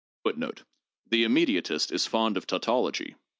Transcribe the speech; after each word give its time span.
8 0.27 0.35
ŌĆó 0.39 0.63
The 1.11 1.23
immediatist 1.25 1.91
is 1.91 2.07
fond 2.07 2.35
of 2.35 2.47
tautology. 2.47 3.13